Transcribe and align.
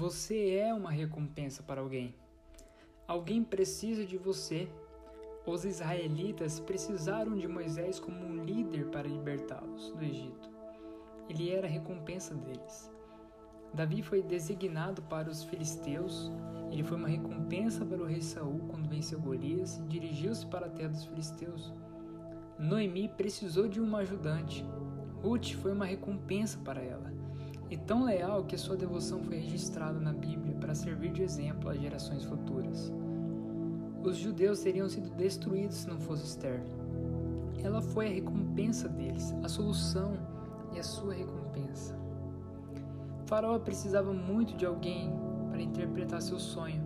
Você 0.00 0.54
é 0.54 0.72
uma 0.72 0.90
recompensa 0.90 1.62
para 1.62 1.82
alguém. 1.82 2.14
Alguém 3.06 3.44
precisa 3.44 4.06
de 4.06 4.16
você. 4.16 4.66
Os 5.44 5.66
israelitas 5.66 6.58
precisaram 6.58 7.36
de 7.36 7.46
Moisés 7.46 8.00
como 8.00 8.18
um 8.18 8.42
líder 8.42 8.86
para 8.86 9.06
libertá-los 9.06 9.92
do 9.92 10.02
Egito. 10.02 10.48
Ele 11.28 11.50
era 11.50 11.66
a 11.66 11.70
recompensa 11.70 12.34
deles. 12.34 12.90
Davi 13.74 14.02
foi 14.02 14.22
designado 14.22 15.02
para 15.02 15.28
os 15.28 15.44
filisteus. 15.44 16.32
Ele 16.72 16.82
foi 16.82 16.96
uma 16.96 17.08
recompensa 17.08 17.84
para 17.84 18.02
o 18.02 18.06
rei 18.06 18.22
Saul 18.22 18.60
quando 18.70 18.88
venceu 18.88 19.20
Golias 19.20 19.76
e 19.76 19.82
dirigiu-se 19.82 20.46
para 20.46 20.64
a 20.64 20.70
terra 20.70 20.88
dos 20.88 21.04
filisteus. 21.04 21.74
Noemi 22.58 23.06
precisou 23.06 23.68
de 23.68 23.82
uma 23.82 23.98
ajudante. 23.98 24.64
Ruth 25.22 25.52
foi 25.60 25.72
uma 25.74 25.84
recompensa 25.84 26.58
para 26.60 26.82
ela 26.82 27.19
e 27.70 27.76
tão 27.76 28.04
leal 28.04 28.42
que 28.44 28.58
sua 28.58 28.76
devoção 28.76 29.22
foi 29.22 29.36
registrada 29.36 29.98
na 30.00 30.12
Bíblia 30.12 30.56
para 30.56 30.74
servir 30.74 31.12
de 31.12 31.22
exemplo 31.22 31.70
às 31.70 31.80
gerações 31.80 32.24
futuras. 32.24 32.92
Os 34.02 34.16
judeus 34.16 34.60
teriam 34.60 34.88
sido 34.88 35.08
destruídos 35.10 35.76
se 35.76 35.88
não 35.88 36.00
fosse 36.00 36.24
Esther. 36.24 36.60
Ela 37.62 37.80
foi 37.80 38.06
a 38.06 38.14
recompensa 38.14 38.88
deles, 38.88 39.32
a 39.44 39.48
solução 39.48 40.14
e 40.74 40.80
a 40.80 40.82
sua 40.82 41.14
recompensa. 41.14 41.96
Faraó 43.26 43.58
precisava 43.60 44.12
muito 44.12 44.56
de 44.56 44.66
alguém 44.66 45.12
para 45.50 45.62
interpretar 45.62 46.20
seu 46.20 46.40
sonho. 46.40 46.82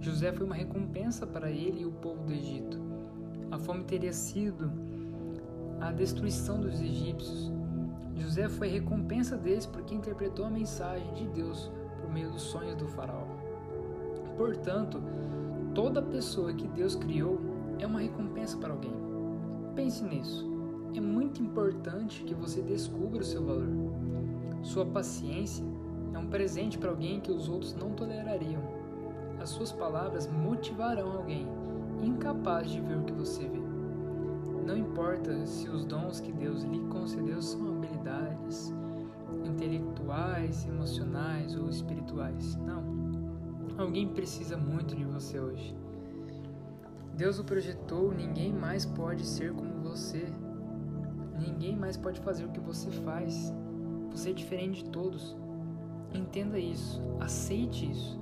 José 0.00 0.32
foi 0.32 0.44
uma 0.44 0.54
recompensa 0.54 1.26
para 1.26 1.50
ele 1.50 1.82
e 1.82 1.86
o 1.86 1.92
povo 1.92 2.24
do 2.24 2.32
Egito. 2.32 2.80
A 3.50 3.58
fome 3.58 3.84
teria 3.84 4.12
sido 4.12 4.72
a 5.80 5.92
destruição 5.92 6.60
dos 6.60 6.80
egípcios, 6.80 7.52
José 8.16 8.48
foi 8.48 8.68
recompensa 8.68 9.36
deles 9.36 9.66
porque 9.66 9.94
interpretou 9.94 10.46
a 10.46 10.50
mensagem 10.50 11.12
de 11.14 11.26
Deus 11.28 11.70
por 12.00 12.10
meio 12.10 12.30
dos 12.30 12.42
sonhos 12.42 12.74
do 12.76 12.88
faraó. 12.88 13.24
Portanto, 14.36 15.02
toda 15.74 16.00
pessoa 16.00 16.52
que 16.52 16.66
Deus 16.68 16.94
criou 16.94 17.38
é 17.78 17.86
uma 17.86 18.00
recompensa 18.00 18.56
para 18.56 18.72
alguém. 18.72 18.94
Pense 19.74 20.02
nisso. 20.02 20.46
É 20.94 21.00
muito 21.00 21.42
importante 21.42 22.24
que 22.24 22.34
você 22.34 22.62
descubra 22.62 23.20
o 23.20 23.24
seu 23.24 23.44
valor. 23.44 23.68
Sua 24.62 24.86
paciência 24.86 25.64
é 26.14 26.18
um 26.18 26.26
presente 26.26 26.78
para 26.78 26.90
alguém 26.90 27.20
que 27.20 27.30
os 27.30 27.48
outros 27.48 27.74
não 27.74 27.90
tolerariam. 27.90 28.62
As 29.38 29.50
suas 29.50 29.70
palavras 29.70 30.26
motivarão 30.26 31.12
alguém 31.12 31.46
incapaz 32.02 32.70
de 32.70 32.80
ver 32.80 32.96
o 32.96 33.04
que 33.04 33.12
você 33.12 33.46
vê. 33.46 33.60
Não 34.66 34.76
importa 34.76 35.46
se 35.46 35.68
os 35.68 35.84
dons 35.84 36.20
que 36.20 36.32
Deus 36.32 36.62
lhe 36.62 36.80
concedeu 36.88 37.25
Não. 42.56 42.84
Alguém 43.78 44.08
precisa 44.08 44.56
muito 44.56 44.94
de 44.94 45.04
você 45.04 45.38
hoje. 45.38 45.76
Deus 47.14 47.38
o 47.38 47.44
projetou, 47.44 48.12
ninguém 48.12 48.52
mais 48.52 48.84
pode 48.84 49.24
ser 49.24 49.52
como 49.52 49.80
você. 49.82 50.26
Ninguém 51.38 51.76
mais 51.76 51.96
pode 51.96 52.20
fazer 52.20 52.44
o 52.44 52.50
que 52.50 52.60
você 52.60 52.90
faz. 52.90 53.52
Você 54.10 54.30
é 54.30 54.32
diferente 54.32 54.84
de 54.84 54.90
todos. 54.90 55.36
Entenda 56.14 56.58
isso, 56.58 57.00
aceite 57.20 57.90
isso. 57.90 58.18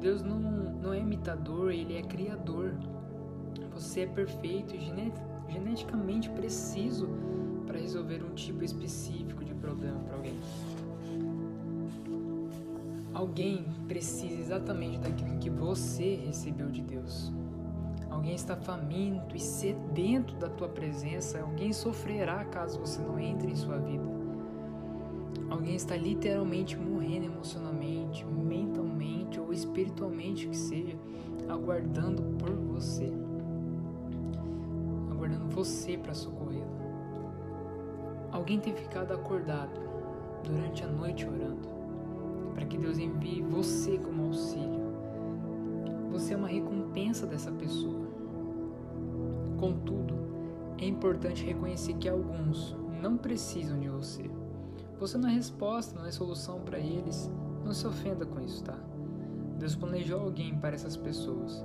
Deus 0.00 0.22
não, 0.22 0.38
não 0.38 0.92
é 0.92 1.00
imitador, 1.00 1.72
ele 1.72 1.96
é 1.96 2.02
criador. 2.02 2.74
Você 3.72 4.00
é 4.00 4.06
perfeito 4.06 4.74
e 4.74 4.80
geneticamente 5.48 6.30
preciso 6.30 7.08
para 7.66 7.78
resolver 7.78 8.24
um 8.24 8.34
tipo 8.34 8.64
específico 8.64 9.44
de 9.44 9.54
problema 9.54 9.98
para 10.00 10.16
alguém. 10.16 10.38
Alguém 13.14 13.64
precisa 13.86 14.40
exatamente 14.40 14.98
daquilo 14.98 15.38
que 15.38 15.50
você 15.50 16.14
recebeu 16.14 16.70
de 16.70 16.82
Deus. 16.82 17.32
Alguém 18.10 18.34
está 18.34 18.56
faminto 18.56 19.36
e 19.36 19.40
sedento 19.40 20.34
da 20.34 20.48
tua 20.48 20.68
presença. 20.68 21.40
Alguém 21.40 21.72
sofrerá 21.72 22.44
caso 22.44 22.80
você 22.80 23.00
não 23.00 23.18
entre 23.18 23.50
em 23.50 23.56
sua 23.56 23.78
vida. 23.78 24.04
Alguém 25.50 25.74
está 25.74 25.96
literalmente 25.96 26.76
morrendo 26.76 27.26
emocionalmente, 27.26 28.24
mentalmente 28.24 29.40
ou 29.40 29.52
espiritualmente 29.52 30.46
que 30.46 30.56
seja, 30.56 30.96
aguardando 31.48 32.22
por 32.38 32.50
você 32.50 33.10
aguardando 35.18 35.48
você 35.48 35.98
para 35.98 36.14
socorrê-la. 36.14 36.66
Alguém 38.30 38.60
tem 38.60 38.72
ficado 38.74 39.12
acordado 39.12 39.80
durante 40.44 40.84
a 40.84 40.86
noite 40.86 41.26
orando 41.26 41.77
para 42.58 42.66
que 42.66 42.76
Deus 42.76 42.98
envie 42.98 43.40
você 43.40 43.98
como 43.98 44.24
auxílio. 44.24 44.92
Você 46.10 46.34
é 46.34 46.36
uma 46.36 46.48
recompensa 46.48 47.24
dessa 47.24 47.52
pessoa. 47.52 48.08
Contudo, 49.56 50.14
é 50.76 50.84
importante 50.84 51.44
reconhecer 51.44 51.94
que 51.94 52.08
alguns 52.08 52.76
não 53.00 53.16
precisam 53.16 53.78
de 53.78 53.88
você. 53.88 54.28
Você 54.98 55.16
não 55.16 55.28
é 55.28 55.34
resposta, 55.34 55.96
não 55.96 56.04
é 56.04 56.10
solução 56.10 56.58
para 56.60 56.80
eles. 56.80 57.32
Não 57.64 57.72
se 57.72 57.86
ofenda 57.86 58.26
com 58.26 58.40
isso, 58.40 58.64
tá? 58.64 58.76
Deus 59.56 59.76
planejou 59.76 60.20
alguém 60.20 60.58
para 60.58 60.74
essas 60.74 60.96
pessoas 60.96 61.64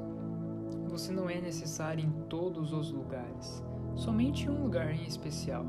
você 0.94 1.12
não 1.12 1.28
é 1.28 1.42
necessário 1.42 2.06
em 2.06 2.12
todos 2.30 2.72
os 2.72 2.92
lugares, 2.92 3.64
somente 3.96 4.46
em 4.46 4.50
um 4.50 4.62
lugar 4.62 4.94
em 4.94 5.08
especial, 5.08 5.66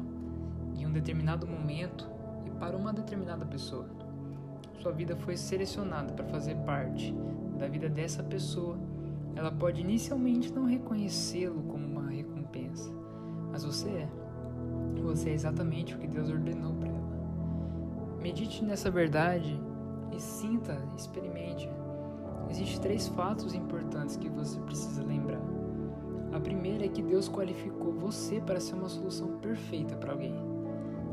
em 0.76 0.86
um 0.86 0.92
determinado 0.92 1.46
momento 1.46 2.06
e 2.44 2.50
para 2.50 2.76
uma 2.76 2.92
determinada 2.92 3.46
pessoa. 3.46 4.03
Sua 4.80 4.92
vida 4.92 5.16
foi 5.16 5.36
selecionada 5.36 6.12
para 6.12 6.24
fazer 6.26 6.56
parte 6.64 7.14
da 7.58 7.66
vida 7.66 7.88
dessa 7.88 8.22
pessoa. 8.22 8.78
Ela 9.34 9.50
pode 9.50 9.80
inicialmente 9.80 10.52
não 10.52 10.64
reconhecê-lo 10.64 11.62
como 11.64 11.86
uma 11.86 12.10
recompensa, 12.10 12.92
mas 13.50 13.64
você 13.64 13.88
é. 13.88 14.08
Você 15.02 15.30
é 15.30 15.34
exatamente 15.34 15.94
o 15.94 15.98
que 15.98 16.06
Deus 16.06 16.30
ordenou 16.30 16.74
para 16.74 16.88
ela. 16.88 18.18
Medite 18.22 18.64
nessa 18.64 18.90
verdade 18.90 19.60
e 20.12 20.20
sinta, 20.20 20.78
experimente 20.96 21.68
Existem 22.50 22.80
três 22.80 23.08
fatos 23.08 23.54
importantes 23.54 24.16
que 24.16 24.28
você 24.28 24.58
precisa 24.60 25.02
lembrar. 25.02 25.40
A 26.32 26.40
primeira 26.40 26.84
é 26.84 26.88
que 26.88 27.02
Deus 27.02 27.28
qualificou 27.28 27.92
você 27.92 28.40
para 28.40 28.60
ser 28.60 28.74
uma 28.74 28.88
solução 28.88 29.38
perfeita 29.38 29.96
para 29.96 30.12
alguém. 30.12 30.34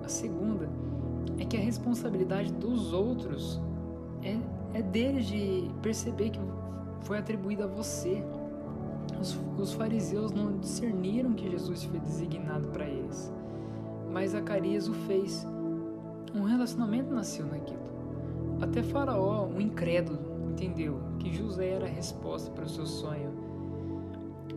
A 0.03 0.07
segunda 0.07 0.65
é 0.65 1.00
que 1.51 1.57
a 1.57 1.59
responsabilidade 1.59 2.53
dos 2.53 2.93
outros 2.93 3.59
é, 4.23 4.37
é 4.73 4.81
deles 4.81 5.25
de 5.25 5.69
perceber 5.81 6.29
que 6.29 6.39
foi 7.01 7.17
atribuída 7.17 7.65
a 7.65 7.67
você. 7.67 8.23
Os, 9.19 9.37
os 9.57 9.73
fariseus 9.73 10.31
não 10.31 10.57
discerniram 10.59 11.33
que 11.33 11.49
Jesus 11.51 11.83
foi 11.83 11.99
designado 11.99 12.69
para 12.69 12.85
eles, 12.85 13.29
mas 14.09 14.31
Zacarias 14.31 14.87
o 14.87 14.93
fez. 14.93 15.45
Um 16.33 16.43
relacionamento 16.43 17.13
nasceu 17.13 17.45
naquilo. 17.45 17.81
Até 18.61 18.81
Faraó, 18.81 19.45
um 19.45 19.59
incrédulo, 19.59 20.19
entendeu 20.51 21.01
que 21.19 21.33
José 21.33 21.67
era 21.67 21.85
a 21.85 21.89
resposta 21.89 22.49
para 22.51 22.63
o 22.63 22.69
seu 22.69 22.85
sonho. 22.85 23.29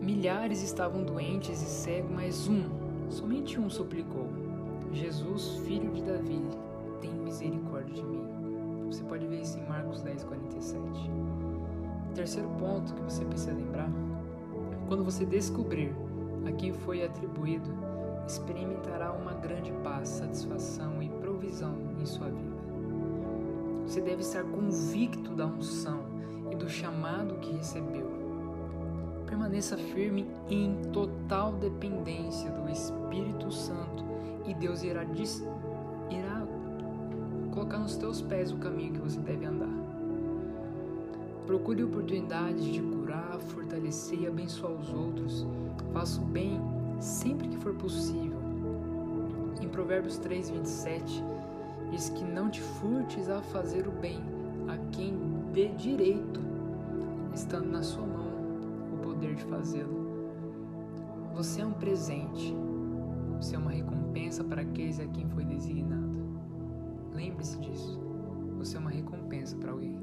Milhares 0.00 0.62
estavam 0.62 1.02
doentes 1.02 1.60
e 1.60 1.66
cegos, 1.66 2.12
mas 2.12 2.46
um, 2.46 2.62
somente 3.08 3.58
um 3.58 3.68
suplicou: 3.68 4.28
Jesus, 4.94 5.56
filho 5.66 5.90
de 5.90 6.02
Davi, 6.02 6.40
tem 7.00 7.12
misericórdia 7.12 7.94
de 7.94 8.02
mim. 8.02 8.24
Você 8.86 9.02
pode 9.02 9.26
ver 9.26 9.40
isso 9.40 9.58
em 9.58 9.66
Marcos 9.66 10.02
10, 10.02 10.22
47. 10.24 10.80
O 12.10 12.14
terceiro 12.14 12.48
ponto 12.60 12.94
que 12.94 13.02
você 13.02 13.24
precisa 13.24 13.52
lembrar: 13.52 13.90
quando 14.86 15.04
você 15.04 15.26
descobrir 15.26 15.92
a 16.46 16.52
quem 16.52 16.72
foi 16.72 17.04
atribuído, 17.04 17.68
experimentará 18.26 19.12
uma 19.12 19.32
grande 19.32 19.72
paz, 19.82 20.08
satisfação 20.10 21.02
e 21.02 21.08
provisão 21.08 21.74
em 22.00 22.06
sua 22.06 22.28
vida. 22.28 22.54
Você 23.86 24.00
deve 24.00 24.22
estar 24.22 24.44
convicto 24.44 25.34
da 25.34 25.46
unção 25.46 26.04
e 26.50 26.56
do 26.56 26.68
chamado 26.68 27.34
que 27.40 27.52
recebeu. 27.52 28.08
Permaneça 29.26 29.76
firme 29.76 30.26
em 30.48 30.76
total 30.92 31.52
dependência 31.52 32.50
do 32.50 32.70
Espírito 32.70 33.50
Santo 33.50 34.04
e 34.46 34.54
Deus 34.54 34.82
irá, 34.82 35.04
irá 35.04 36.46
colocar 37.50 37.78
nos 37.78 37.96
teus 37.96 38.20
pés 38.20 38.52
o 38.52 38.56
caminho 38.56 38.92
que 38.92 39.00
você 39.00 39.18
deve 39.20 39.46
andar. 39.46 39.72
Procure 41.46 41.82
oportunidades 41.84 42.64
de 42.64 42.80
curar, 42.80 43.38
fortalecer 43.40 44.20
e 44.20 44.26
abençoar 44.26 44.72
os 44.72 44.92
outros. 44.92 45.46
Faça 45.92 46.20
o 46.20 46.24
bem 46.24 46.60
sempre 46.98 47.48
que 47.48 47.56
for 47.58 47.74
possível. 47.74 48.38
Em 49.60 49.68
Provérbios 49.68 50.18
3, 50.18 50.50
27, 50.50 51.24
diz 51.90 52.08
que 52.10 52.24
não 52.24 52.50
te 52.50 52.60
furtes 52.60 53.28
a 53.28 53.40
fazer 53.40 53.86
o 53.86 53.92
bem 53.92 54.20
a 54.68 54.76
quem 54.90 55.16
dê 55.52 55.68
direito, 55.68 56.40
estando 57.34 57.70
na 57.70 57.82
sua 57.82 58.06
mão 58.06 58.23
poder 59.24 59.34
de 59.34 59.44
fazê-lo. 59.44 60.04
Você 61.34 61.62
é 61.62 61.66
um 61.66 61.72
presente, 61.72 62.54
você 63.36 63.56
é 63.56 63.58
uma 63.58 63.70
recompensa 63.70 64.44
para 64.44 64.62
aqueles 64.62 65.00
a 65.00 65.06
quem 65.06 65.28
foi 65.30 65.44
designado. 65.44 66.14
Lembre-se 67.12 67.58
disso, 67.58 67.98
você 68.58 68.76
é 68.76 68.80
uma 68.80 68.90
recompensa 68.90 69.56
para 69.56 69.72
alguém. 69.72 69.98